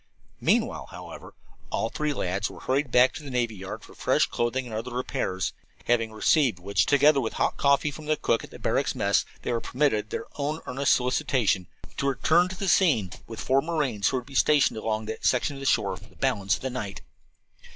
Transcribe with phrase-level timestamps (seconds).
[0.39, 1.35] Meanwhile, however,
[1.69, 4.89] all three lads were hurried back to the navy yard for fresh clothing and other
[4.89, 5.53] repairs;
[5.85, 9.51] having received which, together with hot coffee from the cook at the barracks mess, they
[9.51, 11.67] were permitted, at their own earnest solicitation,
[11.97, 15.23] to return to the scene with four marines who were to be stationed along that
[15.23, 17.01] section of the shore for the balance of the night.